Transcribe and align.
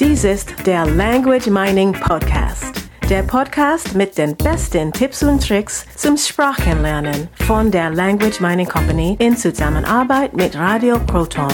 Dies 0.00 0.24
ist 0.24 0.54
der 0.64 0.86
Language 0.86 1.48
Mining 1.48 1.92
Podcast. 1.92 2.88
Der 3.10 3.22
Podcast 3.22 3.94
mit 3.94 4.16
den 4.16 4.34
besten 4.36 4.90
Tipps 4.90 5.22
und 5.22 5.46
Tricks 5.46 5.84
zum 5.96 6.16
Sprachenlernen 6.16 7.28
von 7.46 7.70
der 7.70 7.90
Language 7.90 8.40
Mining 8.40 8.66
Company 8.66 9.16
in 9.18 9.36
Zusammenarbeit 9.36 10.34
mit 10.34 10.56
Radio 10.56 10.98
Proton. 10.98 11.52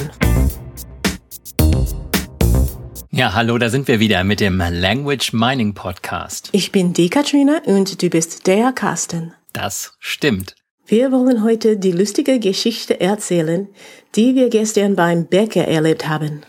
Ja, 3.11 3.35
hallo, 3.35 3.59
da 3.59 3.71
sind 3.71 3.89
wir 3.89 3.99
wieder 3.99 4.23
mit 4.23 4.39
dem 4.39 4.59
Language 4.59 5.33
Mining 5.33 5.75
Podcast. 5.75 6.51
Ich 6.53 6.71
bin 6.71 6.93
die 6.93 7.11
Katrina 7.11 7.61
und 7.65 8.01
du 8.01 8.09
bist 8.09 8.47
der 8.47 8.71
Carsten. 8.73 9.35
Das 9.53 9.95
stimmt. 9.99 10.55
Wir 10.91 11.13
wollen 11.13 11.45
heute 11.45 11.77
die 11.77 11.93
lustige 11.93 12.41
Geschichte 12.41 12.99
erzählen, 12.99 13.69
die 14.17 14.35
wir 14.35 14.49
gestern 14.49 14.97
beim 14.97 15.27
Bäcker 15.27 15.69
erlebt 15.69 16.09
haben. 16.09 16.41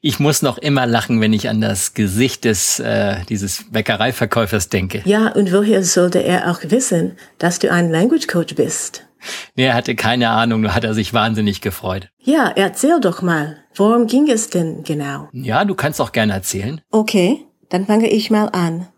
Ich 0.00 0.18
muss 0.18 0.42
noch 0.42 0.58
immer 0.58 0.84
lachen, 0.84 1.20
wenn 1.20 1.32
ich 1.32 1.48
an 1.48 1.60
das 1.60 1.94
Gesicht 1.94 2.44
des 2.44 2.80
äh, 2.80 3.18
dieses 3.28 3.66
Bäckereiverkäufers 3.70 4.68
denke. 4.68 5.02
Ja, 5.04 5.28
und 5.28 5.52
woher 5.52 5.84
sollte 5.84 6.24
er 6.24 6.50
auch 6.50 6.58
wissen, 6.64 7.12
dass 7.38 7.60
du 7.60 7.70
ein 7.70 7.88
Language 7.88 8.26
Coach 8.26 8.56
bist? 8.56 9.06
Nee, 9.54 9.66
er 9.66 9.74
hatte 9.74 9.94
keine 9.94 10.30
Ahnung, 10.30 10.62
nur 10.62 10.74
hat 10.74 10.82
er 10.82 10.94
sich 10.94 11.14
wahnsinnig 11.14 11.60
gefreut. 11.60 12.08
Ja, 12.18 12.52
erzähl 12.56 12.98
doch 13.00 13.22
mal. 13.22 13.58
Worum 13.76 14.08
ging 14.08 14.28
es 14.28 14.50
denn 14.50 14.82
genau? 14.82 15.28
Ja, 15.32 15.64
du 15.64 15.76
kannst 15.76 16.00
auch 16.00 16.10
gerne 16.10 16.32
erzählen. 16.32 16.80
Okay, 16.90 17.46
dann 17.68 17.86
fange 17.86 18.10
ich 18.10 18.28
mal 18.28 18.46
an. 18.46 18.88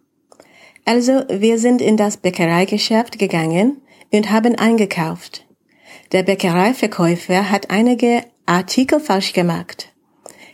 Also, 0.87 1.25
wir 1.29 1.59
sind 1.59 1.83
in 1.83 1.99
das 1.99 2.17
Bäckereigeschäft 2.17 3.19
gegangen 3.19 3.83
und 4.11 4.31
haben 4.31 4.55
eingekauft. 4.55 5.47
Der 6.13 6.23
Bäckereiverkäufer 6.23 7.51
hat 7.51 7.71
einige 7.71 8.25
Artikel 8.47 9.01
falsch 9.01 9.33
gemacht. 9.33 9.93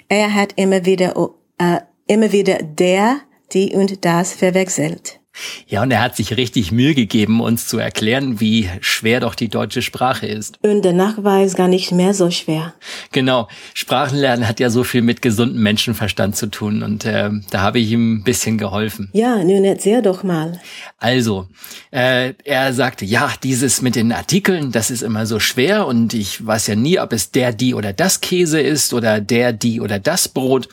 Er 0.08 0.34
hat 0.34 0.54
immer 0.56 0.84
wieder, 0.84 1.14
äh, 1.58 1.80
immer 2.06 2.32
wieder 2.32 2.58
der, 2.62 3.20
die 3.52 3.74
und 3.74 4.04
das 4.04 4.32
verwechselt. 4.32 5.21
Ja, 5.66 5.82
und 5.82 5.90
er 5.90 6.02
hat 6.02 6.16
sich 6.16 6.36
richtig 6.36 6.72
Mühe 6.72 6.94
gegeben, 6.94 7.40
uns 7.40 7.66
zu 7.66 7.78
erklären, 7.78 8.40
wie 8.40 8.68
schwer 8.80 9.20
doch 9.20 9.34
die 9.34 9.48
deutsche 9.48 9.80
Sprache 9.80 10.26
ist. 10.26 10.58
Und 10.62 10.84
danach 10.84 11.22
war 11.24 11.40
es 11.40 11.54
gar 11.54 11.68
nicht 11.68 11.92
mehr 11.92 12.12
so 12.12 12.30
schwer. 12.30 12.74
Genau. 13.12 13.48
Sprachenlernen 13.72 14.46
hat 14.46 14.60
ja 14.60 14.68
so 14.68 14.84
viel 14.84 15.02
mit 15.02 15.22
gesundem 15.22 15.62
Menschenverstand 15.62 16.36
zu 16.36 16.48
tun 16.48 16.82
und 16.82 17.04
äh, 17.04 17.30
da 17.50 17.60
habe 17.60 17.78
ich 17.78 17.90
ihm 17.90 18.16
ein 18.16 18.24
bisschen 18.24 18.58
geholfen. 18.58 19.08
Ja, 19.12 19.42
nun 19.42 19.64
erzähl 19.64 20.02
doch 20.02 20.22
mal. 20.22 20.60
Also, 20.98 21.48
äh, 21.90 22.34
er 22.44 22.72
sagte, 22.74 23.04
ja, 23.04 23.32
dieses 23.42 23.82
mit 23.82 23.96
den 23.96 24.12
Artikeln, 24.12 24.70
das 24.72 24.90
ist 24.90 25.02
immer 25.02 25.26
so 25.26 25.40
schwer 25.40 25.86
und 25.86 26.14
ich 26.14 26.44
weiß 26.46 26.66
ja 26.66 26.76
nie, 26.76 26.98
ob 26.98 27.12
es 27.12 27.30
der, 27.30 27.52
die 27.52 27.74
oder 27.74 27.92
das 27.92 28.20
Käse 28.20 28.60
ist 28.60 28.92
oder 28.92 29.20
der, 29.20 29.52
die 29.52 29.80
oder 29.80 29.98
das 29.98 30.28
Brot. 30.28 30.68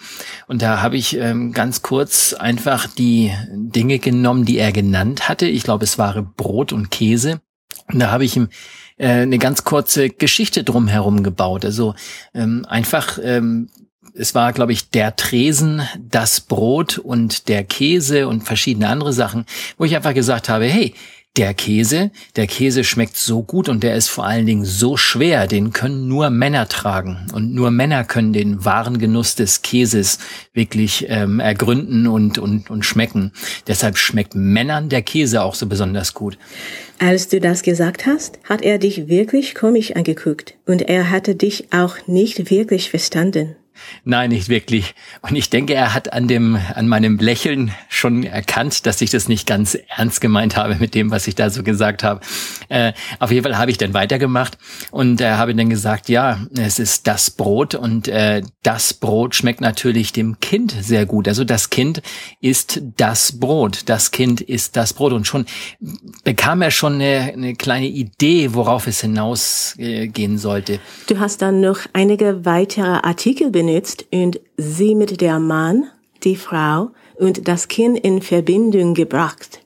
Und 0.47 0.61
da 0.61 0.81
habe 0.81 0.97
ich 0.97 1.15
ähm, 1.15 1.53
ganz 1.53 1.81
kurz 1.81 2.33
einfach 2.33 2.87
die 2.87 3.31
Dinge 3.51 3.99
genommen, 3.99 4.45
die 4.49 4.57
er 4.57 4.71
genannt 4.71 5.29
hatte. 5.29 5.45
Ich 5.45 5.61
glaube, 5.61 5.83
es 5.83 5.99
waren 5.99 6.33
Brot 6.35 6.73
und 6.73 6.89
Käse. 6.89 7.39
Und 7.87 7.99
da 7.99 8.09
habe 8.09 8.25
ich 8.25 8.35
ihm 8.35 8.49
äh, 8.97 9.07
eine 9.07 9.37
ganz 9.37 9.63
kurze 9.63 10.09
Geschichte 10.09 10.63
drumherum 10.63 11.21
gebaut. 11.21 11.63
Also 11.65 11.93
ähm, 12.33 12.65
einfach, 12.67 13.19
ähm, 13.21 13.69
es 14.15 14.33
war, 14.33 14.51
glaube 14.53 14.73
ich, 14.73 14.89
der 14.89 15.15
Tresen, 15.15 15.83
das 15.99 16.41
Brot 16.41 16.97
und 16.97 17.47
der 17.47 17.63
Käse 17.63 18.27
und 18.27 18.41
verschiedene 18.41 18.89
andere 18.89 19.13
Sachen, 19.13 19.45
wo 19.77 19.85
ich 19.85 19.95
einfach 19.95 20.15
gesagt 20.15 20.49
habe, 20.49 20.65
hey, 20.65 20.95
der 21.39 21.53
Käse, 21.53 22.11
der 22.35 22.47
Käse 22.47 22.83
schmeckt 22.83 23.15
so 23.15 23.43
gut 23.43 23.69
und 23.69 23.81
der 23.81 23.95
ist 23.95 24.09
vor 24.09 24.25
allen 24.25 24.45
Dingen 24.45 24.65
so 24.65 24.97
schwer, 24.97 25.47
den 25.47 25.71
können 25.71 26.09
nur 26.09 26.29
Männer 26.29 26.67
tragen 26.67 27.27
und 27.31 27.53
nur 27.53 27.71
Männer 27.71 28.03
können 28.03 28.33
den 28.33 28.65
wahren 28.65 28.99
Genuss 28.99 29.35
des 29.35 29.61
Käses 29.61 30.19
wirklich 30.51 31.05
ähm, 31.07 31.39
ergründen 31.39 32.07
und, 32.07 32.39
und, 32.39 32.69
und 32.69 32.83
schmecken. 32.83 33.31
Deshalb 33.67 33.97
schmeckt 33.97 34.35
Männern 34.35 34.89
der 34.89 35.01
Käse 35.01 35.41
auch 35.41 35.55
so 35.55 35.65
besonders 35.65 36.13
gut. 36.13 36.37
Als 36.97 37.29
du 37.29 37.39
das 37.39 37.63
gesagt 37.63 38.05
hast, 38.05 38.37
hat 38.43 38.61
er 38.61 38.77
dich 38.77 39.07
wirklich 39.07 39.55
komisch 39.55 39.95
angeguckt 39.95 40.55
und 40.65 40.81
er 40.81 41.09
hatte 41.09 41.35
dich 41.35 41.71
auch 41.71 41.95
nicht 42.05 42.51
wirklich 42.51 42.89
verstanden. 42.89 43.55
Nein, 44.03 44.29
nicht 44.31 44.49
wirklich. 44.49 44.95
Und 45.21 45.35
ich 45.35 45.49
denke, 45.49 45.73
er 45.73 45.93
hat 45.93 46.13
an 46.13 46.27
dem, 46.27 46.57
an 46.75 46.87
meinem 46.87 47.17
Lächeln 47.17 47.71
schon 47.99 48.23
erkannt, 48.23 48.85
dass 48.85 49.01
ich 49.01 49.09
das 49.09 49.27
nicht 49.27 49.47
ganz 49.47 49.77
ernst 49.95 50.21
gemeint 50.21 50.57
habe 50.57 50.75
mit 50.79 50.95
dem, 50.95 51.11
was 51.11 51.27
ich 51.27 51.35
da 51.35 51.49
so 51.49 51.63
gesagt 51.63 52.03
habe. 52.03 52.21
Äh, 52.69 52.93
auf 53.19 53.31
jeden 53.31 53.43
Fall 53.43 53.57
habe 53.57 53.71
ich 53.71 53.77
dann 53.77 53.93
weitergemacht 53.93 54.57
und 54.91 55.21
äh, 55.21 55.31
habe 55.31 55.55
dann 55.55 55.69
gesagt, 55.69 56.09
ja, 56.09 56.39
es 56.57 56.79
ist 56.79 57.07
das 57.07 57.31
Brot 57.31 57.75
und 57.75 58.07
äh, 58.07 58.41
das 58.63 58.93
Brot 58.93 59.35
schmeckt 59.35 59.61
natürlich 59.61 60.13
dem 60.13 60.39
Kind 60.39 60.75
sehr 60.81 61.05
gut. 61.05 61.27
Also 61.27 61.43
das 61.43 61.69
Kind 61.69 62.01
ist 62.41 62.81
das 62.97 63.39
Brot. 63.39 63.83
Das 63.85 64.11
Kind 64.11 64.41
ist 64.41 64.75
das 64.75 64.93
Brot. 64.93 65.13
Und 65.13 65.27
schon 65.27 65.45
bekam 66.23 66.61
er 66.61 66.71
schon 66.71 66.95
eine, 66.95 67.33
eine 67.33 67.55
kleine 67.55 67.87
Idee, 67.87 68.53
worauf 68.53 68.87
es 68.87 69.01
hinausgehen 69.01 70.37
sollte. 70.37 70.79
Du 71.07 71.19
hast 71.19 71.41
dann 71.41 71.61
noch 71.61 71.79
einige 71.93 72.45
weitere 72.45 72.99
Artikel 73.03 73.51
benutzt 73.51 73.69
benutzt 73.69 74.05
und 74.11 74.39
sie 74.57 74.95
mit 74.95 75.21
der 75.21 75.39
Mann, 75.39 75.89
die 76.23 76.35
Frau 76.35 76.91
und 77.15 77.47
das 77.47 77.67
Kind 77.67 77.99
in 77.99 78.21
Verbindung 78.21 78.93
gebracht. 78.93 79.61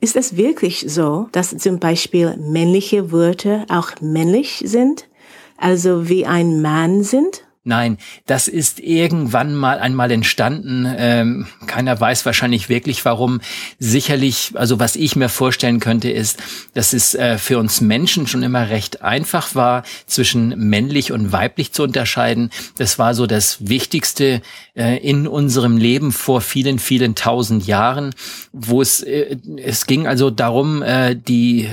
Ist 0.00 0.16
es 0.16 0.36
wirklich 0.36 0.84
so, 0.88 1.28
dass 1.32 1.56
zum 1.56 1.78
Beispiel 1.78 2.36
männliche 2.36 3.10
Wörter 3.12 3.66
auch 3.68 3.90
männlich 4.00 4.62
sind, 4.64 5.08
also 5.56 6.08
wie 6.08 6.26
ein 6.26 6.62
Mann 6.62 7.02
sind? 7.02 7.44
Nein, 7.66 7.96
das 8.26 8.46
ist 8.46 8.78
irgendwann 8.78 9.54
mal 9.54 9.78
einmal 9.78 10.10
entstanden. 10.10 10.86
Ähm, 10.98 11.46
keiner 11.66 11.98
weiß 11.98 12.26
wahrscheinlich 12.26 12.68
wirklich 12.68 13.02
warum. 13.06 13.40
Sicherlich, 13.78 14.52
also 14.52 14.80
was 14.80 14.96
ich 14.96 15.16
mir 15.16 15.30
vorstellen 15.30 15.80
könnte, 15.80 16.10
ist, 16.10 16.42
dass 16.74 16.92
es 16.92 17.14
äh, 17.14 17.38
für 17.38 17.58
uns 17.58 17.80
Menschen 17.80 18.26
schon 18.26 18.42
immer 18.42 18.68
recht 18.68 19.00
einfach 19.00 19.54
war, 19.54 19.82
zwischen 20.06 20.50
männlich 20.68 21.10
und 21.10 21.32
weiblich 21.32 21.72
zu 21.72 21.84
unterscheiden. 21.84 22.50
Das 22.76 22.98
war 22.98 23.14
so 23.14 23.26
das 23.26 23.66
Wichtigste 23.66 24.42
äh, 24.76 24.98
in 24.98 25.26
unserem 25.26 25.78
Leben 25.78 26.12
vor 26.12 26.42
vielen, 26.42 26.78
vielen 26.78 27.14
tausend 27.14 27.66
Jahren, 27.66 28.14
wo 28.52 28.82
es, 28.82 29.00
äh, 29.00 29.38
es 29.56 29.86
ging 29.86 30.06
also 30.06 30.28
darum, 30.28 30.82
äh, 30.82 31.16
die, 31.16 31.70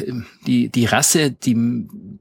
die, 0.47 0.69
die 0.69 0.85
Rasse, 0.85 1.31
die 1.31 1.56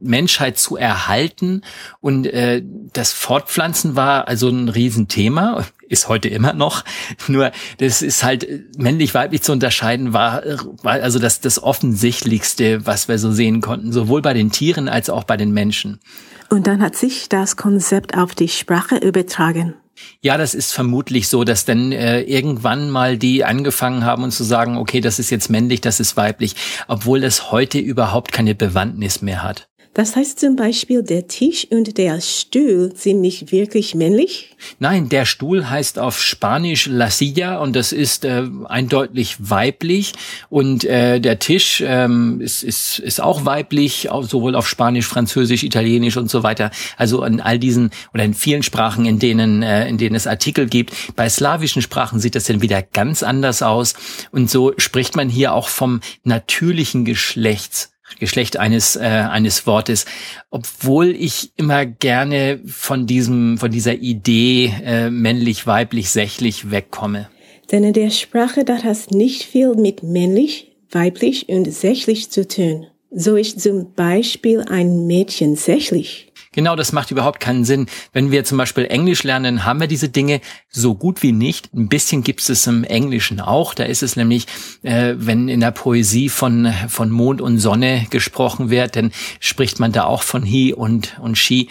Menschheit 0.00 0.58
zu 0.58 0.76
erhalten 0.76 1.62
und 2.00 2.26
äh, 2.26 2.62
das 2.92 3.12
Fortpflanzen 3.12 3.96
war 3.96 4.28
also 4.28 4.48
ein 4.48 4.68
Riesenthema, 4.68 5.64
ist 5.88 6.08
heute 6.08 6.28
immer 6.28 6.52
noch. 6.52 6.84
Nur 7.28 7.52
das 7.78 8.02
ist 8.02 8.22
halt 8.24 8.46
männlich-weiblich 8.78 9.42
zu 9.42 9.52
unterscheiden, 9.52 10.12
war, 10.12 10.42
war 10.82 10.94
also 10.94 11.18
das, 11.18 11.40
das 11.40 11.62
Offensichtlichste, 11.62 12.86
was 12.86 13.08
wir 13.08 13.18
so 13.18 13.32
sehen 13.32 13.60
konnten, 13.60 13.92
sowohl 13.92 14.22
bei 14.22 14.34
den 14.34 14.50
Tieren 14.50 14.88
als 14.88 15.10
auch 15.10 15.24
bei 15.24 15.36
den 15.36 15.52
Menschen. 15.52 16.00
Und 16.48 16.66
dann 16.66 16.82
hat 16.82 16.96
sich 16.96 17.28
das 17.28 17.56
Konzept 17.56 18.16
auf 18.16 18.34
die 18.34 18.48
Sprache 18.48 18.96
übertragen. 18.96 19.74
Ja, 20.20 20.36
das 20.36 20.54
ist 20.54 20.72
vermutlich 20.72 21.28
so, 21.28 21.44
dass 21.44 21.64
dann 21.64 21.92
äh, 21.92 22.20
irgendwann 22.20 22.90
mal 22.90 23.16
die 23.16 23.44
angefangen 23.44 24.04
haben 24.04 24.22
und 24.22 24.32
zu 24.32 24.44
sagen, 24.44 24.76
okay, 24.76 25.00
das 25.00 25.18
ist 25.18 25.30
jetzt 25.30 25.48
männlich, 25.48 25.80
das 25.80 26.00
ist 26.00 26.16
weiblich, 26.16 26.56
obwohl 26.88 27.20
das 27.20 27.50
heute 27.50 27.78
überhaupt 27.78 28.30
keine 28.32 28.54
Bewandtnis 28.54 29.22
mehr 29.22 29.42
hat. 29.42 29.69
Das 29.92 30.14
heißt 30.14 30.38
zum 30.38 30.54
Beispiel, 30.54 31.02
der 31.02 31.26
Tisch 31.26 31.66
und 31.68 31.98
der 31.98 32.20
Stuhl 32.20 32.92
sind 32.94 33.20
nicht 33.20 33.50
wirklich 33.50 33.96
männlich? 33.96 34.54
Nein, 34.78 35.08
der 35.08 35.24
Stuhl 35.24 35.68
heißt 35.68 35.98
auf 35.98 36.22
Spanisch 36.22 36.86
La 36.86 37.10
Silla 37.10 37.58
und 37.58 37.74
das 37.74 37.90
ist 37.90 38.24
äh, 38.24 38.44
eindeutig 38.66 39.36
weiblich 39.40 40.12
und 40.48 40.84
äh, 40.84 41.18
der 41.18 41.40
Tisch 41.40 41.82
ähm, 41.84 42.40
ist, 42.40 42.62
ist, 42.62 43.00
ist 43.00 43.20
auch 43.20 43.44
weiblich, 43.44 44.08
sowohl 44.22 44.54
auf 44.54 44.68
Spanisch, 44.68 45.06
Französisch, 45.06 45.64
Italienisch 45.64 46.16
und 46.16 46.30
so 46.30 46.44
weiter. 46.44 46.70
Also 46.96 47.24
in 47.24 47.40
all 47.40 47.58
diesen 47.58 47.90
oder 48.14 48.22
in 48.22 48.34
vielen 48.34 48.62
Sprachen, 48.62 49.06
in 49.06 49.18
denen, 49.18 49.64
äh, 49.64 49.88
in 49.88 49.98
denen 49.98 50.14
es 50.14 50.28
Artikel 50.28 50.66
gibt. 50.66 50.94
Bei 51.16 51.28
slawischen 51.28 51.82
Sprachen 51.82 52.20
sieht 52.20 52.36
das 52.36 52.44
dann 52.44 52.62
wieder 52.62 52.80
ganz 52.80 53.24
anders 53.24 53.60
aus 53.60 53.94
und 54.30 54.48
so 54.48 54.72
spricht 54.76 55.16
man 55.16 55.28
hier 55.28 55.52
auch 55.52 55.68
vom 55.68 56.00
natürlichen 56.22 57.04
Geschlechts. 57.04 57.90
Geschlecht 58.18 58.58
eines 58.58 58.96
äh, 58.96 59.00
eines 59.00 59.66
Wortes, 59.66 60.04
obwohl 60.50 61.10
ich 61.10 61.52
immer 61.56 61.86
gerne 61.86 62.60
von 62.66 63.06
diesem 63.06 63.58
von 63.58 63.70
dieser 63.70 63.94
Idee 63.94 64.72
äh, 64.84 65.10
männlich, 65.10 65.66
weiblich, 65.66 66.10
sächlich 66.10 66.70
wegkomme. 66.70 67.28
Denn 67.70 67.84
in 67.84 67.92
der 67.92 68.10
Sprache 68.10 68.64
das 68.64 68.84
hat 68.84 69.10
nicht 69.12 69.44
viel 69.44 69.74
mit 69.74 70.02
männlich, 70.02 70.72
weiblich 70.90 71.48
und 71.48 71.72
sächlich 71.72 72.30
zu 72.30 72.46
tun. 72.46 72.86
So 73.12 73.36
ist 73.36 73.60
zum 73.60 73.94
Beispiel 73.94 74.64
ein 74.68 75.06
Mädchen 75.06 75.56
sächlich. 75.56 76.29
Genau, 76.52 76.74
das 76.74 76.90
macht 76.90 77.12
überhaupt 77.12 77.38
keinen 77.38 77.64
Sinn. 77.64 77.86
Wenn 78.12 78.32
wir 78.32 78.42
zum 78.42 78.58
Beispiel 78.58 78.86
Englisch 78.86 79.22
lernen, 79.22 79.64
haben 79.64 79.78
wir 79.78 79.86
diese 79.86 80.08
Dinge 80.08 80.40
so 80.68 80.96
gut 80.96 81.22
wie 81.22 81.30
nicht. 81.30 81.72
Ein 81.72 81.88
bisschen 81.88 82.24
gibt 82.24 82.48
es 82.48 82.66
im 82.66 82.82
Englischen 82.82 83.40
auch. 83.40 83.72
Da 83.72 83.84
ist 83.84 84.02
es 84.02 84.16
nämlich, 84.16 84.46
äh, 84.82 85.14
wenn 85.16 85.48
in 85.48 85.60
der 85.60 85.70
Poesie 85.70 86.28
von, 86.28 86.72
von 86.88 87.10
Mond 87.10 87.40
und 87.40 87.58
Sonne 87.58 88.06
gesprochen 88.10 88.68
wird, 88.68 88.96
dann 88.96 89.12
spricht 89.38 89.78
man 89.78 89.92
da 89.92 90.04
auch 90.04 90.24
von 90.24 90.42
he 90.42 90.74
und, 90.74 91.20
und 91.20 91.38
she. 91.38 91.68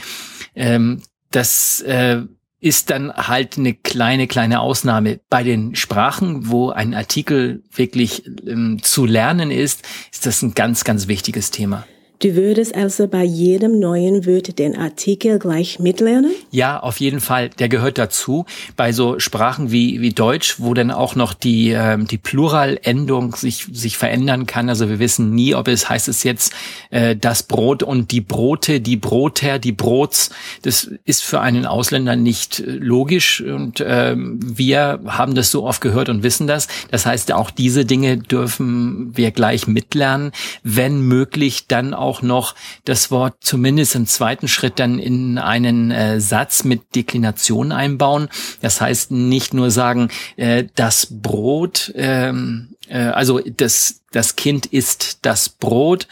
Ähm, 0.55 1.01
das 1.31 1.81
äh, 1.81 2.21
ist 2.61 2.89
dann 2.89 3.11
halt 3.13 3.57
eine 3.57 3.73
kleine, 3.73 4.27
kleine 4.27 4.61
Ausnahme. 4.61 5.19
Bei 5.29 5.43
den 5.43 5.75
Sprachen, 5.75 6.49
wo 6.49 6.69
ein 6.69 6.93
Artikel 6.93 7.63
wirklich 7.73 8.25
ähm, 8.47 8.81
zu 8.81 9.05
lernen 9.05 9.51
ist, 9.51 9.85
ist 10.13 10.25
das 10.25 10.41
ein 10.41 10.53
ganz, 10.53 10.85
ganz 10.85 11.09
wichtiges 11.09 11.51
Thema. 11.51 11.85
Du 12.21 12.35
würdest 12.35 12.75
also 12.75 13.07
bei 13.07 13.23
jedem 13.23 13.79
neuen 13.79 14.25
Wort 14.25 14.59
den 14.59 14.75
Artikel 14.75 15.39
gleich 15.39 15.79
mitlernen? 15.79 16.33
Ja, 16.51 16.77
auf 16.77 16.99
jeden 16.99 17.21
Fall. 17.21 17.49
Der 17.49 17.69
gehört 17.69 17.97
dazu. 17.97 18.45
Bei 18.75 18.91
so 18.91 19.19
Sprachen 19.19 19.71
wie, 19.71 20.01
wie 20.01 20.09
Deutsch, 20.09 20.55
wo 20.57 20.73
dann 20.73 20.91
auch 20.91 21.15
noch 21.15 21.33
die, 21.33 21.69
ähm, 21.69 22.07
die 22.07 22.17
Pluralendung 22.17 23.37
sich, 23.37 23.67
sich 23.71 23.97
verändern 23.97 24.47
kann. 24.47 24.67
Also 24.67 24.89
wir 24.89 24.99
wissen 24.99 25.33
nie, 25.33 25.55
ob 25.55 25.69
es 25.69 25.87
heißt 25.87 26.09
es 26.09 26.23
jetzt 26.23 26.53
äh, 26.89 27.15
das 27.15 27.43
Brot 27.43 27.83
und 27.83 28.11
die 28.11 28.19
Brote, 28.19 28.81
die 28.81 28.97
Broter, 28.97 29.57
die 29.57 29.71
Brots. 29.71 30.31
Das 30.63 30.91
ist 31.05 31.23
für 31.23 31.39
einen 31.39 31.65
Ausländer 31.65 32.17
nicht 32.17 32.59
äh, 32.59 32.63
logisch 32.65 33.39
und 33.39 33.79
äh, 33.79 34.15
wir 34.17 34.99
haben 35.07 35.35
das 35.35 35.51
so 35.51 35.63
oft 35.63 35.79
gehört 35.79 36.09
und 36.09 36.21
wissen 36.23 36.47
das. 36.47 36.67
Das 36.91 37.05
heißt, 37.05 37.31
auch 37.31 37.49
diese 37.49 37.85
Dinge 37.85 38.17
dürfen 38.17 39.15
wir 39.15 39.31
gleich 39.31 39.67
mitlernen. 39.67 40.33
Wenn 40.63 40.99
möglich, 40.99 41.67
dann 41.67 41.93
auch 41.93 42.08
auch 42.09 42.23
noch 42.23 42.55
das 42.85 43.11
Wort 43.11 43.35
zumindest 43.41 43.93
im 43.93 44.07
zweiten 44.07 44.47
Schritt 44.47 44.79
dann 44.79 44.97
in 44.97 45.37
einen 45.37 45.91
äh, 45.91 46.19
Satz 46.19 46.63
mit 46.63 46.95
Deklination 46.95 47.71
einbauen. 47.71 48.29
Das 48.61 48.81
heißt 48.81 49.11
nicht 49.11 49.53
nur 49.53 49.69
sagen, 49.69 50.09
äh, 50.37 50.65
das 50.75 51.07
Brot, 51.11 51.91
ähm, 51.95 52.69
äh, 52.87 52.97
also 52.97 53.39
das, 53.39 54.01
das 54.11 54.35
Kind 54.35 54.65
isst 54.65 55.19
das 55.21 55.49
Brot, 55.49 56.07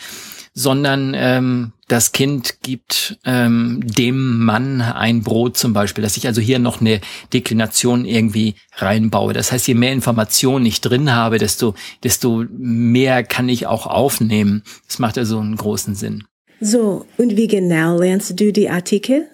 sondern 0.57 1.13
ähm, 1.15 1.71
das 1.87 2.13
Kind 2.13 2.63
gibt 2.63 3.19
ähm, 3.25 3.79
dem 3.85 4.43
Mann 4.43 4.81
ein 4.81 5.21
Brot 5.21 5.55
zum 5.55 5.71
Beispiel, 5.71 6.01
dass 6.01 6.17
ich 6.17 6.25
also 6.25 6.41
hier 6.41 6.57
noch 6.57 6.81
eine 6.81 6.99
Deklination 7.31 8.05
irgendwie 8.05 8.55
reinbaue. 8.75 9.33
Das 9.33 9.51
heißt, 9.51 9.67
je 9.67 9.75
mehr 9.75 9.93
Informationen 9.93 10.65
ich 10.65 10.81
drin 10.81 11.13
habe, 11.13 11.37
desto, 11.37 11.75
desto 12.03 12.43
mehr 12.57 13.23
kann 13.23 13.49
ich 13.49 13.67
auch 13.67 13.85
aufnehmen. 13.85 14.63
Das 14.87 14.97
macht 14.97 15.19
also 15.19 15.37
einen 15.37 15.57
großen 15.57 15.93
Sinn. 15.93 16.23
So, 16.59 17.05
und 17.17 17.37
wie 17.37 17.47
genau 17.47 17.99
lernst 17.99 18.39
du 18.39 18.51
die 18.51 18.67
Artikel? 18.67 19.27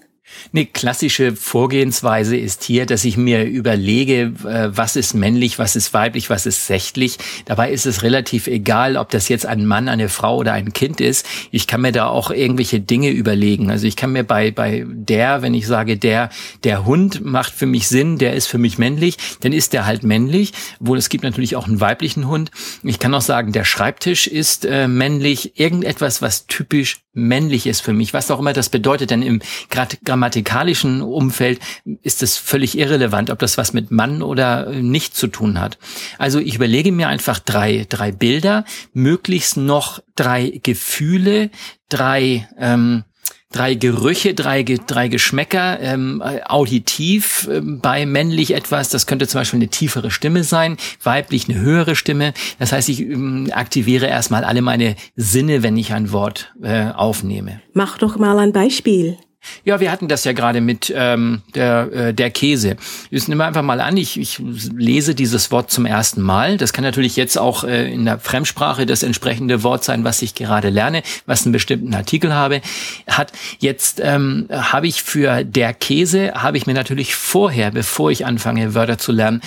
Eine 0.53 0.65
klassische 0.65 1.35
Vorgehensweise 1.35 2.37
ist 2.37 2.63
hier, 2.63 2.85
dass 2.85 3.03
ich 3.05 3.17
mir 3.17 3.43
überlege, 3.43 4.33
äh, 4.45 4.69
was 4.71 4.95
ist 4.95 5.13
männlich, 5.13 5.59
was 5.59 5.75
ist 5.75 5.93
weiblich, 5.93 6.29
was 6.29 6.45
ist 6.45 6.65
sächtlich. 6.65 7.17
Dabei 7.45 7.71
ist 7.71 7.85
es 7.85 8.03
relativ 8.03 8.47
egal, 8.47 8.95
ob 8.95 9.09
das 9.09 9.29
jetzt 9.29 9.45
ein 9.45 9.65
Mann, 9.65 9.89
eine 9.89 10.09
Frau 10.09 10.37
oder 10.37 10.53
ein 10.53 10.71
Kind 10.71 11.01
ist. 11.01 11.25
Ich 11.51 11.67
kann 11.67 11.81
mir 11.81 11.91
da 11.91 12.07
auch 12.07 12.31
irgendwelche 12.31 12.79
Dinge 12.79 13.09
überlegen. 13.09 13.69
Also 13.69 13.85
ich 13.85 13.95
kann 13.95 14.11
mir 14.11 14.23
bei, 14.23 14.51
bei 14.51 14.85
der, 14.87 15.41
wenn 15.41 15.53
ich 15.53 15.67
sage, 15.67 15.97
der, 15.97 16.29
der 16.63 16.85
Hund 16.85 17.23
macht 17.23 17.53
für 17.53 17.65
mich 17.65 17.87
Sinn, 17.87 18.17
der 18.17 18.33
ist 18.33 18.47
für 18.47 18.57
mich 18.57 18.77
männlich, 18.77 19.17
dann 19.41 19.53
ist 19.53 19.73
der 19.73 19.85
halt 19.85 20.03
männlich. 20.03 20.53
Wohl 20.79 20.97
es 20.97 21.09
gibt 21.09 21.23
natürlich 21.23 21.55
auch 21.55 21.67
einen 21.67 21.81
weiblichen 21.81 22.27
Hund. 22.27 22.51
Ich 22.83 22.99
kann 22.99 23.13
auch 23.13 23.21
sagen, 23.21 23.51
der 23.51 23.65
Schreibtisch 23.65 24.27
ist 24.27 24.65
äh, 24.65 24.87
männlich. 24.87 25.59
Irgendetwas, 25.59 26.21
was 26.21 26.47
typisch 26.47 27.02
männlich 27.13 27.68
ist 27.68 27.81
für 27.81 27.94
mich, 27.94 28.13
was 28.13 28.31
auch 28.31 28.39
immer 28.39 28.54
das 28.54 28.69
bedeutet, 28.69 29.12
denn 29.12 29.21
im 29.21 29.39
grammatikalischen 29.69 31.01
Umfeld 31.01 31.60
ist 32.01 32.24
es 32.24 32.38
völlig 32.38 32.77
irrelevant, 32.77 33.30
ob 33.30 33.39
das 33.39 33.57
was 33.57 33.74
mit 33.74 33.92
Mann 33.92 34.21
oder 34.21 34.71
nicht 34.71 35.15
zu 35.15 35.27
tun 35.27 35.60
hat. 35.60 35.77
Also 36.18 36.39
ich 36.39 36.56
überlege 36.56 36.92
mir 36.92 37.07
einfach 37.07 37.39
drei, 37.39 37.86
drei 37.88 38.12
Bilder, 38.12 38.65
möglichst 38.94 39.57
noch 39.57 40.01
drei 40.15 40.60
Gefühle, 40.63 41.51
drei 41.89 42.48
ähm, 42.57 43.04
drei 43.53 43.75
Gerüche, 43.75 44.33
drei, 44.33 44.63
drei 44.63 45.07
Geschmäcker, 45.07 45.79
ähm, 45.79 46.21
auditiv 46.45 47.47
äh, 47.50 47.61
bei 47.61 48.05
männlich 48.05 48.53
etwas, 48.53 48.89
das 48.89 49.07
könnte 49.07 49.27
zum 49.27 49.39
Beispiel 49.41 49.59
eine 49.59 49.69
tiefere 49.69 50.11
Stimme 50.11 50.44
sein, 50.44 50.77
weiblich 51.01 51.47
eine 51.47 51.59
höhere 51.59 51.95
Stimme. 51.95 52.33
Das 52.59 52.71
heißt, 52.71 52.89
ich 52.89 53.01
ähm, 53.01 53.50
aktiviere 53.53 54.07
erstmal 54.07 54.44
alle 54.44 54.61
meine 54.61 54.95
Sinne, 55.15 55.63
wenn 55.63 55.77
ich 55.77 55.94
ein 55.94 56.11
Wort 56.11 56.53
äh, 56.61 56.89
aufnehme. 56.91 57.61
Mach 57.73 57.97
doch 57.97 58.17
mal 58.17 58.38
ein 58.39 58.51
Beispiel. 58.51 59.17
Ja, 59.66 59.80
wir 59.80 59.92
hatten 59.92 60.07
das 60.07 60.24
ja 60.24 60.34
gerade 60.34 60.62
mit 60.62 60.92
ähm, 60.95 61.42
der, 61.56 61.92
äh, 61.92 62.13
der 62.13 62.31
Käse. 62.31 62.78
Jetzt 63.10 63.28
nehmen 63.28 63.40
wir 63.40 63.45
einfach 63.45 63.62
mal 63.62 63.81
an, 63.81 63.98
ich, 63.98 64.19
ich 64.19 64.40
lese 64.40 65.16
dieses 65.16 65.51
Wort 65.51 65.72
zum 65.72 65.86
ersten 65.86 66.22
Mal. 66.22 66.57
Das 66.57 66.74
kann 66.74 66.84
natürlich 66.84 67.16
jetzt 67.16 67.38
auch 67.38 67.63
äh, 67.63 67.92
in 67.92 68.06
der 68.06 68.19
Fremdsprache 68.19 68.86
das 68.86 69.04
entsprechende 69.04 69.63
Wort 69.63 69.84
sein, 69.84 70.04
was 70.04 70.22
ich 70.22 70.36
gerade 70.36 70.69
lerne, 70.69 71.04
was 71.25 71.45
einen 71.45 71.54
bestimmten 71.54 71.94
Artikel 71.94 72.34
habe. 72.34 72.62
Hat 73.07 73.31
jetzt 73.60 74.01
ähm, 74.04 74.48
habe 74.50 74.88
ich 74.88 75.04
für 75.04 75.44
der 75.44 75.74
Käse 75.74 76.34
habe 76.34 76.57
ich 76.57 76.66
mir 76.66 76.74
natürlich 76.74 77.16
vorher, 77.16 77.72
bevor 77.72 78.12
ich 78.12 78.25
anfange 78.25 78.74
Wörter 78.75 78.98
zu 78.98 79.12
lernen, 79.12 79.42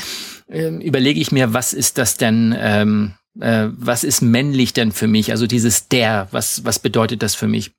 äh, 0.48 0.68
überlege 0.68 1.20
ich 1.20 1.32
mir, 1.32 1.52
was 1.52 1.72
ist 1.72 1.98
das 1.98 2.16
denn? 2.16 2.54
Ähm, 2.58 3.14
äh, 3.40 3.68
was 3.76 4.04
ist 4.04 4.22
männlich 4.22 4.72
denn 4.72 4.92
für 4.92 5.06
mich? 5.06 5.30
Also 5.30 5.46
dieses 5.46 5.88
der, 5.88 6.28
was 6.30 6.64
was 6.64 6.78
bedeutet 6.78 7.22
das 7.22 7.34
für 7.34 7.48
mich? 7.48 7.72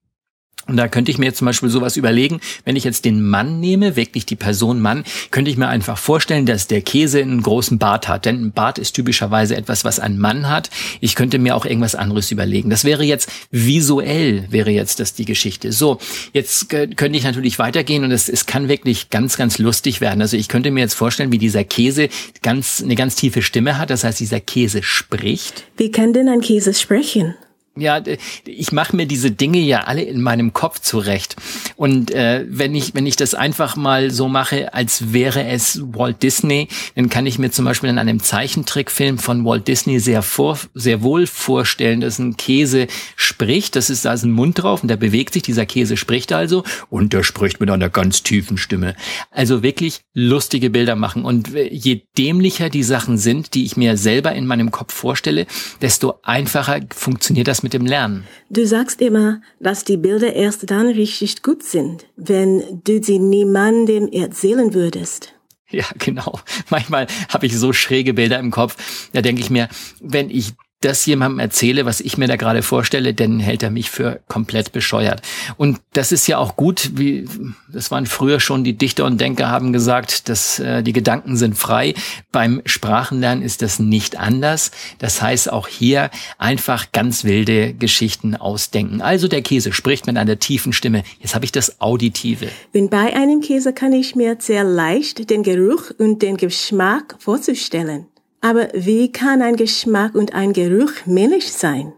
Und 0.68 0.78
da 0.78 0.88
könnte 0.88 1.12
ich 1.12 1.18
mir 1.18 1.26
jetzt 1.26 1.38
zum 1.38 1.46
Beispiel 1.46 1.70
sowas 1.70 1.98
überlegen, 1.98 2.40
wenn 2.66 2.76
ich 2.76 2.84
jetzt 2.84 3.06
den 3.06 3.22
Mann 3.22 3.60
nehme, 3.60 3.96
wirklich 3.96 4.26
die 4.26 4.36
Person 4.36 4.82
Mann, 4.82 5.04
könnte 5.32 5.50
ich 5.50 5.58
mir 5.58 5.68
einfach 5.68 5.98
vorstellen, 5.98 6.46
dass 6.46 6.68
der 6.68 6.82
Käse 6.82 7.22
einen 7.22 7.42
großen 7.42 7.78
Bart 7.78 8.08
hat. 8.08 8.26
Denn 8.26 8.44
ein 8.44 8.52
Bart 8.52 8.78
ist 8.78 8.94
typischerweise 8.94 9.56
etwas, 9.56 9.86
was 9.86 10.00
ein 10.00 10.18
Mann 10.18 10.50
hat. 10.50 10.70
Ich 11.00 11.16
könnte 11.16 11.40
mir 11.40 11.56
auch 11.56 11.66
irgendwas 11.66 11.96
anderes 11.96 12.32
überlegen. 12.32 12.70
Das 12.70 12.84
wäre 12.84 13.04
jetzt 13.04 13.30
visuell, 13.52 14.46
wäre 14.50 14.72
jetzt 14.72 15.00
das 15.00 15.14
die 15.14 15.26
Geschichte. 15.26 15.72
So, 15.72 16.00
jetzt 16.34 16.70
könnte 16.70 17.18
ich 17.18 17.24
natürlich 17.24 17.60
weitergehen 17.60 18.04
und 18.04 18.12
es, 18.12 18.30
es 18.30 18.46
kann 18.46 18.68
wirklich 18.68 19.10
ganz, 19.10 19.38
ganz 19.38 19.58
lustig 19.58 20.02
werden. 20.02 20.22
Also 20.22 20.38
ich 20.38 20.48
könnte 20.48 20.72
mir 20.72 20.82
jetzt 20.82 20.96
vorstellen, 20.96 21.32
wie 21.32 21.38
dieser 21.38 21.64
Käse 21.64 22.10
ganz, 22.42 22.82
eine 22.84 22.96
ganz 22.96 23.16
tiefe 23.16 23.42
Stimme 23.42 23.78
hat. 23.78 23.90
Das 23.90 24.04
heißt, 24.04 24.20
dieser 24.20 24.40
Käse 24.40 24.84
spricht. 24.84 25.64
Wie 25.78 25.92
kann 25.92 26.14
denn 26.14 26.30
ein 26.30 26.42
Käse 26.42 26.74
sprechen? 26.74 27.36
Ja, 27.80 28.02
ich 28.46 28.72
mache 28.72 28.96
mir 28.96 29.06
diese 29.06 29.32
Dinge 29.32 29.60
ja 29.60 29.82
alle 29.82 30.04
in 30.04 30.22
meinem 30.22 30.54
Kopf 30.54 30.80
zurecht. 30.80 31.36
Und 31.76 32.12
äh, 32.12 32.46
wenn 32.48 32.76
ich 32.76 32.96
wenn 32.96 33.06
ich 33.06 33.16
das 33.16 33.34
einfach 33.34 33.76
mal 33.76 34.12
so 34.12 34.28
mache, 34.28 34.74
als 34.74 35.14
wäre 35.14 35.46
es 35.46 35.82
Walt 35.94 36.24
Disney, 36.24 36.68
dann 36.96 37.10
kann 37.10 37.26
ich 37.26 37.40
mir 37.40 37.52
zum 37.52 37.66
Beispiel 37.66 37.90
in 37.90 37.98
einem 37.98 38.22
Zeichentrickfilm 38.22 39.18
von 39.18 39.46
Walt 39.46 39.68
Disney 39.68 40.00
sehr 40.00 40.22
vor, 40.22 40.58
sehr 40.74 41.02
wohl 41.02 41.28
vorstellen, 41.28 42.02
dass 42.02 42.20
ein 42.20 42.38
Käse 42.38 42.88
spricht. 43.16 43.76
Das 43.76 43.90
ist 43.90 44.06
da 44.06 44.14
ist 44.14 44.24
ein 44.24 44.32
Mund 44.32 44.62
drauf 44.62 44.82
und 44.82 44.90
der 44.90 44.98
bewegt 44.98 45.34
sich. 45.34 45.44
Dieser 45.44 45.66
Käse 45.66 45.98
spricht 45.98 46.32
also 46.32 46.64
und 46.90 47.14
der 47.14 47.24
spricht 47.24 47.60
mit 47.60 47.70
einer 47.70 47.90
ganz 47.90 48.24
tiefen 48.24 48.58
Stimme. 48.58 48.96
Also 49.32 49.64
wirklich 49.64 50.02
lustige 50.14 50.70
Bilder 50.70 50.96
machen. 50.96 51.26
Und 51.26 51.50
je 51.54 52.02
dämlicher 52.18 52.70
die 52.70 52.84
Sachen 52.84 53.18
sind, 53.18 53.54
die 53.54 53.66
ich 53.66 53.78
mir 53.78 53.98
selber 53.98 54.34
in 54.34 54.48
meinem 54.48 54.72
Kopf 54.72 54.94
vorstelle, 54.94 55.46
desto 55.82 56.16
einfacher 56.24 56.80
funktioniert 56.94 57.48
das 57.48 57.64
mit 57.68 57.74
dem 57.74 57.86
Lernen. 57.86 58.24
Du 58.50 58.66
sagst 58.66 59.02
immer, 59.02 59.42
dass 59.60 59.84
die 59.84 59.98
Bilder 59.98 60.32
erst 60.32 60.72
dann 60.72 60.88
richtig 60.88 61.44
gut 61.44 61.64
sind, 61.64 62.06
wenn 62.16 62.82
du 62.86 63.04
sie 63.04 63.20
niemandem 63.20 64.08
erzählen 64.08 64.74
würdest. 64.74 65.34
Ja, 65.70 65.84
genau. 65.98 66.40
Manchmal 66.70 67.08
habe 67.28 67.46
ich 67.46 67.58
so 67.58 67.74
schräge 67.74 68.14
Bilder 68.14 68.40
im 68.40 68.52
Kopf. 68.52 69.10
Da 69.12 69.22
denke 69.22 69.42
ich 69.42 69.50
mir, 69.50 69.68
wenn 70.00 70.30
ich 70.30 70.54
das 70.82 71.06
jemandem 71.06 71.40
erzähle, 71.40 71.86
was 71.86 72.02
ich 72.02 72.18
mir 72.18 72.28
da 72.28 72.36
gerade 72.36 72.62
vorstelle, 72.62 73.14
dann 73.14 73.40
hält 73.40 73.64
er 73.64 73.72
mich 73.72 73.90
für 73.90 74.20
komplett 74.28 74.72
bescheuert. 74.72 75.22
Und 75.58 75.80
das 75.94 76.12
ist 76.12 76.28
ja 76.28 76.38
auch 76.38 76.56
gut, 76.56 76.92
wie 76.96 77.28
das 77.72 77.90
waren 77.90 78.06
früher 78.06 78.40
schon 78.40 78.64
die 78.64 78.78
Dichter 78.78 79.06
und 79.06 79.20
Denker 79.20 79.50
haben 79.50 79.74
gesagt, 79.74 80.30
dass 80.30 80.60
äh, 80.60 80.84
die 80.84 80.94
Gedanken 80.94 81.36
sind 81.36 81.58
frei. 81.58 81.96
Beim 82.32 82.62
Sprachenlernen 82.66 83.44
ist 83.44 83.62
das 83.62 83.80
nicht 83.80 84.20
anders. 84.20 84.72
Das 85.00 85.22
heißt 85.22 85.52
auch 85.52 85.68
hier 85.68 86.12
einfach 86.38 86.92
ganz 86.92 87.24
wilde 87.24 87.74
Geschichten 87.74 88.36
ausdenken. 88.36 89.02
Also 89.02 89.28
der 89.28 89.42
Käse 89.42 89.74
spricht 89.74 90.06
mit 90.06 90.18
einer 90.18 90.38
tiefen 90.38 90.74
Stimme. 90.74 91.04
Jetzt 91.20 91.34
habe 91.34 91.46
ich 91.46 91.52
das 91.52 91.82
Auditive. 91.82 92.50
Und 92.74 92.92
bei 92.92 93.16
einem 93.16 93.42
Käse 93.42 93.74
kann 93.74 93.94
ich 93.94 94.16
mir 94.16 94.38
sehr 94.40 94.64
leicht 94.64 95.30
den 95.30 95.42
Geruch 95.42 95.92
und 95.98 96.22
den 96.22 96.38
Geschmack 96.38 97.16
vorzustellen. 97.20 98.06
Aber 98.48 98.70
wie 98.74 99.12
kann 99.12 99.42
ein 99.42 99.58
Geschmack 99.58 100.16
und 100.16 100.34
ein 100.34 100.54
Geruch 100.54 101.06
männlich 101.06 101.52
sein? 101.52 101.92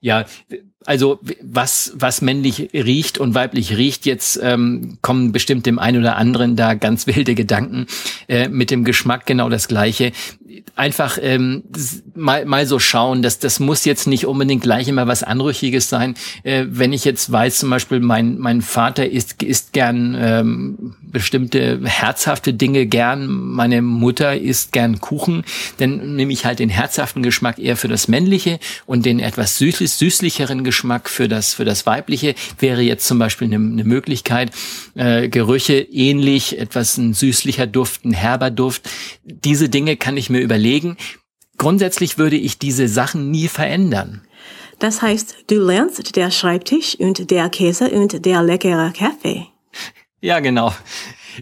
Ja, 0.00 0.24
also 0.86 1.20
was, 1.42 1.92
was 1.94 2.22
männlich 2.22 2.70
riecht 2.72 3.18
und 3.18 3.34
weiblich 3.34 3.76
riecht, 3.76 4.06
jetzt 4.06 4.40
ähm, 4.42 4.96
kommen 5.02 5.30
bestimmt 5.30 5.66
dem 5.66 5.78
einen 5.78 6.00
oder 6.00 6.16
anderen 6.16 6.56
da 6.56 6.72
ganz 6.72 7.06
wilde 7.06 7.34
Gedanken. 7.34 7.86
Äh, 8.28 8.48
mit 8.48 8.70
dem 8.70 8.84
Geschmack 8.84 9.26
genau 9.26 9.50
das 9.50 9.68
Gleiche. 9.68 10.12
Einfach 10.76 11.18
ähm, 11.20 11.64
mal, 12.14 12.44
mal 12.44 12.66
so 12.66 12.78
schauen, 12.78 13.22
dass 13.22 13.38
das 13.38 13.60
muss 13.60 13.84
jetzt 13.84 14.06
nicht 14.06 14.26
unbedingt 14.26 14.62
gleich 14.62 14.88
immer 14.88 15.06
was 15.06 15.22
Anrüchiges 15.22 15.88
sein. 15.88 16.14
Äh, 16.42 16.66
wenn 16.68 16.92
ich 16.92 17.04
jetzt 17.04 17.30
weiß, 17.30 17.58
zum 17.58 17.70
Beispiel, 17.70 18.00
mein, 18.00 18.38
mein 18.38 18.62
Vater 18.62 19.08
isst, 19.08 19.42
isst 19.42 19.72
gern 19.72 20.16
ähm, 20.18 20.94
bestimmte 21.02 21.80
herzhafte 21.84 22.54
Dinge 22.54 22.86
gern, 22.86 23.26
meine 23.26 23.82
Mutter 23.82 24.36
isst 24.36 24.72
gern 24.72 25.00
Kuchen, 25.00 25.44
dann 25.78 26.16
nehme 26.16 26.32
ich 26.32 26.44
halt 26.44 26.58
den 26.58 26.68
herzhaften 26.68 27.22
Geschmack 27.22 27.58
eher 27.58 27.76
für 27.76 27.88
das 27.88 28.08
Männliche 28.08 28.58
und 28.86 29.06
den 29.06 29.20
etwas 29.20 29.58
süßlich, 29.58 29.90
süßlicheren 29.92 30.64
Geschmack 30.64 31.08
für 31.08 31.28
das, 31.28 31.54
für 31.54 31.64
das 31.64 31.86
Weibliche. 31.86 32.34
Wäre 32.58 32.82
jetzt 32.82 33.06
zum 33.06 33.18
Beispiel 33.18 33.46
eine, 33.46 33.56
eine 33.56 33.84
Möglichkeit, 33.84 34.50
äh, 34.94 35.28
Gerüche 35.28 35.74
ähnlich, 35.80 36.58
etwas 36.58 36.96
ein 36.96 37.14
süßlicher 37.14 37.66
Duft, 37.66 38.04
ein 38.04 38.12
herber 38.12 38.50
Duft. 38.50 38.88
Diese 39.24 39.68
Dinge 39.68 39.96
kann 39.96 40.16
ich 40.16 40.30
mir 40.30 40.39
überlegen. 40.40 40.96
Grundsätzlich 41.58 42.18
würde 42.18 42.36
ich 42.36 42.58
diese 42.58 42.88
Sachen 42.88 43.30
nie 43.30 43.48
verändern. 43.48 44.22
Das 44.78 45.02
heißt, 45.02 45.44
du 45.48 45.56
lernst 45.56 46.16
der 46.16 46.30
Schreibtisch 46.30 46.96
und 46.98 47.30
der 47.30 47.50
Käse 47.50 47.90
und 47.90 48.24
der 48.24 48.42
leckere 48.42 48.92
Kaffee. 48.96 49.46
Ja, 50.20 50.40
genau. 50.40 50.72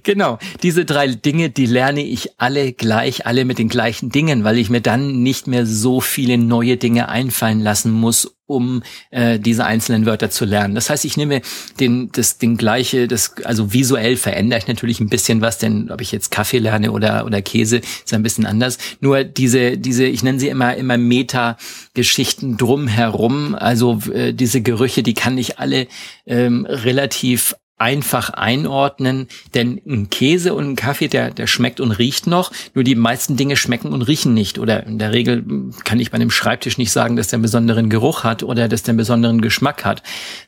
Genau, 0.02 0.38
diese 0.62 0.84
drei 0.84 1.06
Dinge, 1.08 1.48
die 1.48 1.64
lerne 1.64 2.04
ich 2.04 2.38
alle 2.38 2.72
gleich, 2.74 3.26
alle 3.26 3.46
mit 3.46 3.58
den 3.58 3.70
gleichen 3.70 4.10
Dingen, 4.10 4.44
weil 4.44 4.58
ich 4.58 4.68
mir 4.68 4.82
dann 4.82 5.22
nicht 5.22 5.46
mehr 5.46 5.64
so 5.64 6.02
viele 6.02 6.36
neue 6.36 6.76
Dinge 6.76 7.08
einfallen 7.08 7.60
lassen 7.60 7.90
muss, 7.90 8.36
um 8.46 8.82
äh, 9.10 9.38
diese 9.38 9.64
einzelnen 9.64 10.04
Wörter 10.04 10.30
zu 10.30 10.44
lernen. 10.44 10.74
Das 10.74 10.90
heißt, 10.90 11.06
ich 11.06 11.16
nehme 11.16 11.40
den, 11.80 12.12
das, 12.12 12.36
den 12.36 12.58
gleiche, 12.58 13.08
das, 13.08 13.36
also 13.44 13.72
visuell 13.72 14.16
verändere 14.16 14.58
ich 14.58 14.68
natürlich 14.68 15.00
ein 15.00 15.08
bisschen 15.08 15.40
was, 15.40 15.56
denn 15.58 15.90
ob 15.90 16.02
ich 16.02 16.12
jetzt 16.12 16.30
Kaffee 16.30 16.58
lerne 16.58 16.92
oder, 16.92 17.24
oder 17.24 17.42
Käse, 17.42 17.78
ist 17.78 18.12
ein 18.12 18.22
bisschen 18.22 18.46
anders. 18.46 18.78
Nur 19.00 19.24
diese, 19.24 19.78
diese, 19.78 20.04
ich 20.04 20.22
nenne 20.22 20.38
sie 20.38 20.48
immer, 20.48 20.76
immer 20.76 20.98
Meta-Geschichten 20.98 22.58
drumherum, 22.58 23.54
also 23.54 24.00
äh, 24.12 24.34
diese 24.34 24.60
Gerüche, 24.60 25.02
die 25.02 25.14
kann 25.14 25.38
ich 25.38 25.58
alle 25.58 25.88
ähm, 26.26 26.66
relativ 26.68 27.54
einfach 27.78 28.30
einordnen, 28.30 29.28
denn 29.54 29.80
ein 29.86 30.10
Käse 30.10 30.54
und 30.54 30.70
ein 30.70 30.76
Kaffee, 30.76 31.08
der, 31.08 31.30
der 31.30 31.46
schmeckt 31.46 31.80
und 31.80 31.92
riecht 31.92 32.26
noch, 32.26 32.52
nur 32.74 32.84
die 32.84 32.96
meisten 32.96 33.36
Dinge 33.36 33.56
schmecken 33.56 33.92
und 33.92 34.02
riechen 34.02 34.34
nicht. 34.34 34.58
Oder 34.58 34.84
in 34.84 34.98
der 34.98 35.12
Regel 35.12 35.44
kann 35.84 36.00
ich 36.00 36.10
bei 36.10 36.16
einem 36.16 36.30
Schreibtisch 36.30 36.76
nicht 36.76 36.90
sagen, 36.90 37.16
dass 37.16 37.28
der 37.28 37.36
einen 37.36 37.42
besonderen 37.42 37.88
Geruch 37.88 38.24
hat 38.24 38.42
oder 38.42 38.68
dass 38.68 38.82
der 38.82 38.92
einen 38.92 38.98
besonderen 38.98 39.40
Geschmack 39.40 39.84
hat. 39.84 40.02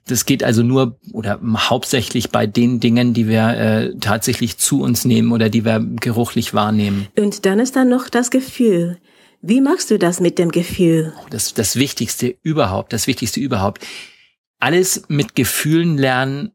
Das 0.06 0.26
geht 0.26 0.42
also 0.42 0.62
nur 0.62 0.98
oder 1.12 1.40
hauptsächlich 1.42 2.30
bei 2.30 2.46
den 2.46 2.80
Dingen, 2.80 3.14
die 3.14 3.28
wir 3.28 3.48
äh, 3.48 3.94
tatsächlich 4.00 4.58
zu 4.58 4.82
uns 4.82 5.04
nehmen 5.04 5.32
oder 5.32 5.48
die 5.48 5.64
wir 5.64 5.80
geruchlich 5.80 6.52
wahrnehmen. 6.52 7.06
Und 7.16 7.46
dann 7.46 7.60
ist 7.60 7.76
da 7.76 7.84
noch 7.84 8.08
das 8.08 8.30
Gefühl. 8.30 8.98
Wie 9.42 9.60
machst 9.60 9.90
du 9.90 9.98
das 9.98 10.20
mit 10.20 10.38
dem 10.38 10.50
Gefühl? 10.50 11.14
Das, 11.30 11.54
das 11.54 11.76
Wichtigste 11.76 12.36
überhaupt, 12.42 12.92
das 12.92 13.06
Wichtigste 13.06 13.40
überhaupt. 13.40 13.86
Alles 14.58 15.04
mit 15.08 15.34
Gefühlen 15.34 15.96
lernen 15.96 16.52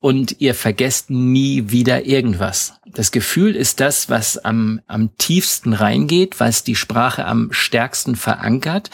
und 0.00 0.40
ihr 0.40 0.54
vergesst 0.54 1.10
nie 1.10 1.70
wieder 1.70 2.06
irgendwas. 2.06 2.74
Das 2.86 3.12
Gefühl 3.12 3.54
ist 3.54 3.80
das, 3.80 4.08
was 4.08 4.38
am, 4.38 4.80
am 4.86 5.16
tiefsten 5.18 5.72
reingeht, 5.72 6.40
was 6.40 6.64
die 6.64 6.74
Sprache 6.74 7.24
am 7.24 7.48
stärksten 7.52 8.16
verankert. 8.16 8.90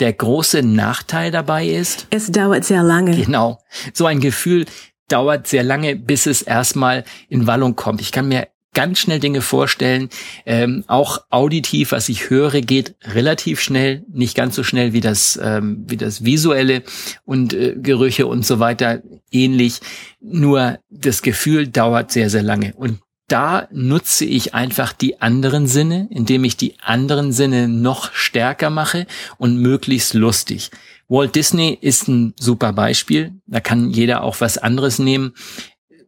Der 0.00 0.12
große 0.12 0.62
Nachteil 0.62 1.30
dabei 1.30 1.66
ist. 1.66 2.06
Es 2.10 2.30
dauert 2.30 2.64
sehr 2.64 2.82
lange. 2.82 3.16
Genau. 3.16 3.58
So 3.92 4.06
ein 4.06 4.20
Gefühl 4.20 4.66
dauert 5.08 5.46
sehr 5.46 5.62
lange, 5.62 5.96
bis 5.96 6.26
es 6.26 6.42
erstmal 6.42 7.04
in 7.28 7.46
Wallung 7.46 7.76
kommt. 7.76 8.00
Ich 8.00 8.12
kann 8.12 8.28
mir 8.28 8.48
ganz 8.74 8.98
schnell 8.98 9.20
Dinge 9.20 9.42
vorstellen. 9.42 10.08
Ähm, 10.46 10.84
auch 10.86 11.24
auditiv, 11.30 11.92
was 11.92 12.08
ich 12.08 12.30
höre, 12.30 12.60
geht 12.60 12.94
relativ 13.04 13.60
schnell, 13.60 14.04
nicht 14.12 14.34
ganz 14.36 14.54
so 14.56 14.62
schnell 14.62 14.92
wie 14.92 15.00
das, 15.00 15.38
ähm, 15.42 15.84
wie 15.86 15.96
das 15.96 16.24
visuelle 16.24 16.82
und 17.24 17.52
äh, 17.52 17.74
Gerüche 17.76 18.26
und 18.26 18.46
so 18.46 18.58
weiter 18.58 19.02
ähnlich. 19.30 19.80
Nur 20.20 20.78
das 20.90 21.22
Gefühl 21.22 21.68
dauert 21.68 22.12
sehr, 22.12 22.30
sehr 22.30 22.42
lange. 22.42 22.72
Und 22.74 23.00
da 23.28 23.68
nutze 23.72 24.24
ich 24.24 24.52
einfach 24.52 24.92
die 24.92 25.22
anderen 25.22 25.66
Sinne, 25.66 26.08
indem 26.10 26.44
ich 26.44 26.56
die 26.56 26.74
anderen 26.82 27.32
Sinne 27.32 27.66
noch 27.66 28.12
stärker 28.12 28.68
mache 28.68 29.06
und 29.38 29.56
möglichst 29.56 30.12
lustig. 30.12 30.70
Walt 31.08 31.34
Disney 31.34 31.76
ist 31.80 32.08
ein 32.08 32.34
super 32.38 32.72
Beispiel. 32.72 33.32
Da 33.46 33.60
kann 33.60 33.90
jeder 33.90 34.22
auch 34.22 34.40
was 34.40 34.58
anderes 34.58 34.98
nehmen 34.98 35.34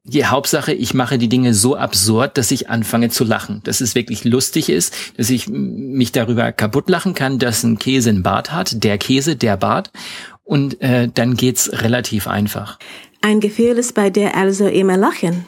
die 0.07 0.27
Hauptsache, 0.27 0.73
ich 0.73 0.93
mache 0.93 1.17
die 1.17 1.31
Dinge 1.31 1.55
so 1.55 1.77
absurd, 1.77 2.37
dass 2.37 2.51
ich 2.51 2.69
anfange 2.69 3.09
zu 3.09 3.25
lachen. 3.25 3.63
Dass 3.65 3.81
es 3.81 3.95
wirklich 3.95 4.25
lustig 4.25 4.69
ist, 4.69 4.95
dass 5.17 5.31
ich 5.31 5.49
mich 5.49 6.13
darüber 6.13 6.53
kaputt 6.53 6.91
lachen 6.91 7.15
kann, 7.15 7.39
dass 7.39 7.63
ein 7.63 7.79
Käse 7.79 8.11
einen 8.11 8.23
Bart 8.23 8.53
hat, 8.53 8.85
der 8.85 8.99
Käse, 8.99 9.35
der 9.35 9.57
Bart. 9.57 9.91
Und 10.43 10.81
äh, 10.83 11.09
dann 11.13 11.37
geht's 11.37 11.71
relativ 11.73 12.29
einfach. 12.29 12.79
Ein 13.23 13.41
Gefühl 13.41 13.79
ist 13.79 13.95
bei 13.95 14.11
dir 14.11 14.37
also 14.37 14.67
immer 14.67 14.99
lachen. 14.99 15.47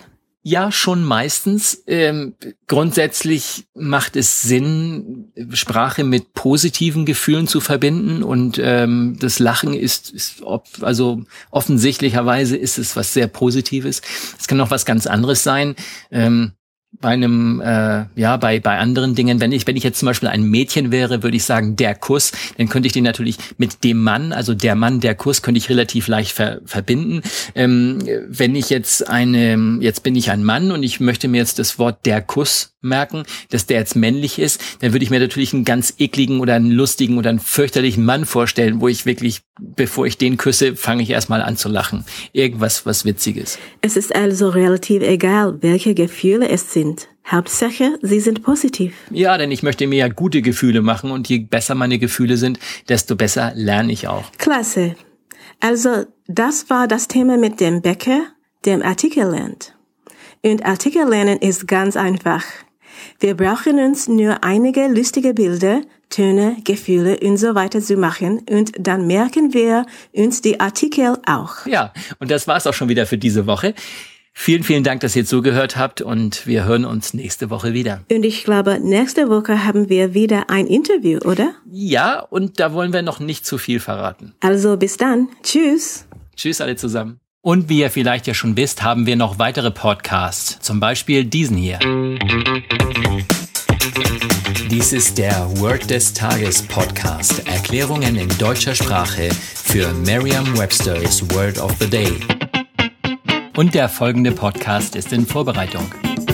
Ja, 0.49 0.71
schon 0.71 1.03
meistens. 1.03 1.83
Ähm, 1.89 2.37
grundsätzlich 2.69 3.67
macht 3.75 4.15
es 4.15 4.43
Sinn, 4.43 5.33
Sprache 5.51 6.05
mit 6.05 6.35
positiven 6.35 7.05
Gefühlen 7.05 7.49
zu 7.49 7.61
verbinden 7.61 8.23
und 8.23 8.61
ähm, 8.63 9.17
das 9.19 9.41
Lachen 9.41 9.75
ist, 9.75 10.13
ist 10.13 10.43
ob, 10.43 10.69
also 10.83 11.25
offensichtlicherweise 11.51 12.57
ist 12.57 12.79
es 12.79 12.95
was 12.95 13.13
sehr 13.13 13.27
Positives. 13.27 14.03
Es 14.39 14.47
kann 14.47 14.61
auch 14.61 14.71
was 14.71 14.87
ganz 14.87 15.09
anderes 15.09 15.43
sein. 15.43 15.75
Ähm, 16.13 16.53
bei 17.01 17.11
einem, 17.11 17.61
äh, 17.61 18.05
ja, 18.15 18.37
bei, 18.37 18.61
bei 18.61 18.79
anderen 18.79 19.15
Dingen, 19.15 19.41
wenn 19.41 19.53
ich, 19.53 19.67
wenn 19.67 19.77
ich 19.77 19.83
jetzt 19.83 19.99
zum 19.99 20.07
Beispiel 20.07 20.29
ein 20.29 20.43
Mädchen 20.43 20.91
wäre, 20.91 21.23
würde 21.23 21.37
ich 21.37 21.45
sagen, 21.45 21.77
der 21.77 21.95
Kuss, 21.95 22.33
dann 22.57 22.69
könnte 22.69 22.87
ich 22.87 22.93
den 22.93 23.05
natürlich 23.05 23.37
mit 23.59 23.85
dem 23.85 24.03
Mann, 24.03 24.33
also 24.33 24.55
der 24.55 24.75
Mann, 24.75 25.01
der 25.01 25.15
Kuss, 25.15 25.43
könnte 25.43 25.59
ich 25.59 25.69
relativ 25.69 26.09
leicht 26.09 26.33
ver, 26.33 26.61
verbinden. 26.65 27.23
Ähm, 27.55 27.99
wenn 28.29 28.55
ich 28.55 28.71
jetzt 28.71 29.09
eine, 29.09 29.79
jetzt 29.81 30.03
bin 30.03 30.15
ich 30.15 30.31
ein 30.31 30.45
Mann 30.45 30.71
und 30.71 30.83
ich 30.83 31.01
möchte 31.01 31.29
mir 31.29 31.39
jetzt 31.39 31.59
das 31.59 31.79
Wort 31.79 32.05
der 32.07 32.23
Kuss 32.23 32.76
merken, 32.87 33.25
dass 33.51 33.67
der 33.67 33.79
jetzt 33.79 33.97
männlich 33.97 34.39
ist, 34.39 34.61
dann 34.81 34.93
würde 34.93 35.05
ich 35.05 35.11
mir 35.11 35.21
natürlich 35.21 35.53
einen 35.53 35.65
ganz 35.65 35.95
ekligen 35.99 36.41
oder 36.41 36.55
einen 36.55 36.71
lustigen 36.71 37.19
oder 37.19 37.31
einen 37.31 37.41
fürchterlichen 37.41 38.05
Mann 38.05 38.25
vorstellen, 38.25 38.81
wo 38.81 38.89
ich 38.89 39.07
wirklich, 39.07 39.43
bevor 39.61 40.07
ich 40.07 40.19
den 40.19 40.37
küsse, 40.37 40.77
fange 40.77 41.03
ich 41.03 41.11
erstmal 41.11 41.43
an 41.43 41.57
zu 41.57 41.69
lachen. 41.69 42.05
Irgendwas, 42.33 42.87
was 42.87 43.05
Witziges. 43.05 43.59
Es 43.81 43.97
ist 43.97 44.15
also 44.15 44.49
relativ 44.49 45.03
egal, 45.03 45.59
welche 45.61 45.95
Gefühle 45.95 46.49
es 46.49 46.73
sind. 46.73 47.09
Hauptsache, 47.29 47.99
sie 48.03 48.21
sind 48.21 48.45
positiv. 48.45 48.95
Ja, 49.11 49.37
denn 49.37 49.51
ich 49.51 49.65
möchte 49.65 49.87
mir 49.89 49.97
ja 49.97 50.09
gute 50.09 50.43
Gefühle 50.43 50.81
machen 50.81 51.11
und 51.11 51.29
je 51.29 51.41
besser 51.41 51.75
meine 51.75 51.99
Gefühle 51.99 52.37
sind, 52.37 52.61
desto 52.89 53.17
besser 53.17 53.53
lerne 53.57 53.93
ich 53.93 54.07
auch. 54.07 54.31
Klasse. 54.39 54.95
Also, 55.61 56.05
das 56.29 56.71
war 56.71 56.87
das 56.87 57.09
Thema 57.09 57.37
mit 57.37 57.61
dem 57.61 57.83
Bäcker, 57.83 58.27
dem 58.65 58.83
Artikel 58.83 59.29
lernt. 59.29 59.75
Und 60.45 60.65
Artikel 60.65 61.09
lernen 61.09 61.39
ist 61.39 61.67
ganz 61.67 61.97
einfach. 61.97 62.45
Wir 63.21 63.37
brauchen 63.37 63.79
uns 63.79 64.09
nur 64.09 64.45
einige 64.45 64.89
lustige 64.89 65.35
Bilder, 65.35 65.83
Töne, 66.11 66.57
Gefühle 66.65 67.19
und 67.21 67.37
so 67.37 67.55
weiter 67.55 67.81
zu 67.81 67.97
machen 67.97 68.43
und 68.49 68.73
dann 68.79 69.07
merken 69.07 69.53
wir 69.53 69.87
uns 70.13 70.41
die 70.41 70.61
Artikel 70.61 71.17
auch. 71.27 71.67
Ja, 71.67 71.93
und 72.19 72.31
das 72.31 72.47
war's 72.47 72.67
auch 72.67 72.75
schon 72.75 72.89
wieder 72.89 73.07
für 73.07 73.19
diese 73.19 73.47
Woche. 73.47 73.75
Vielen, 74.39 74.65
vielen 74.65 74.85
Dank, 74.85 75.01
dass 75.01 75.17
ihr 75.17 75.25
zugehört 75.25 75.79
habt 75.79 76.03
und 76.03 76.47
wir 76.47 76.67
hören 76.67 76.85
uns 76.85 77.15
nächste 77.15 77.49
Woche 77.49 77.73
wieder. 77.73 78.03
Und 78.13 78.23
ich 78.23 78.45
glaube, 78.45 78.79
nächste 78.81 79.31
Woche 79.31 79.65
haben 79.65 79.89
wir 79.89 80.13
wieder 80.13 80.51
ein 80.51 80.67
Interview, 80.67 81.21
oder? 81.21 81.55
Ja, 81.73 82.21
und 82.21 82.61
da 82.61 82.75
wollen 82.75 82.93
wir 82.93 83.01
noch 83.01 83.19
nicht 83.19 83.47
zu 83.47 83.57
viel 83.57 83.81
verraten. 83.81 84.35
Also 84.41 84.77
bis 84.77 84.99
dann. 84.99 85.29
Tschüss. 85.43 86.07
Tschüss 86.37 86.61
alle 86.61 86.77
zusammen. 86.77 87.19
Und 87.47 87.69
wie 87.69 87.79
ihr 87.79 87.91
vielleicht 87.91 88.27
ja 88.27 88.35
schon 88.35 88.57
wisst, 88.57 88.83
haben 88.83 89.07
wir 89.07 89.15
noch 89.15 89.39
weitere 89.39 89.71
Podcasts, 89.71 90.59
zum 90.59 90.81
Beispiel 90.81 91.25
diesen 91.25 91.57
hier. 91.57 91.79
Dies 94.69 94.93
ist 94.93 95.17
der 95.17 95.49
Word 95.61 95.89
des 95.89 96.13
Tages 96.13 96.63
Podcast. 96.63 97.47
Erklärungen 97.47 98.17
in 98.17 98.29
deutscher 98.39 98.75
Sprache 98.75 99.29
für 99.31 99.93
Merriam-Webster's 99.93 101.23
Word 101.37 101.61
of 101.61 101.73
the 101.79 101.89
Day. 101.89 102.11
Und 103.57 103.75
der 103.75 103.89
folgende 103.89 104.33
Podcast 104.33 104.97
ist 104.97 105.13
in 105.13 105.25
Vorbereitung. 105.25 105.85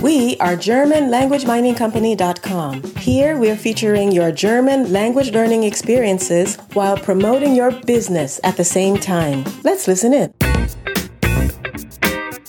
We 0.00 0.40
are 0.40 0.56
GermanLanguageMiningCompany.com. 0.56 2.80
Here 2.98 3.36
we're 3.36 3.58
featuring 3.58 4.18
your 4.18 4.32
German 4.32 4.90
language 4.90 5.30
learning 5.30 5.64
experiences 5.64 6.56
while 6.72 6.96
promoting 6.96 7.54
your 7.54 7.70
business 7.86 8.40
at 8.44 8.56
the 8.56 8.64
same 8.64 8.98
time. 8.98 9.44
Let's 9.62 9.86
listen 9.86 10.14
in. 10.14 10.41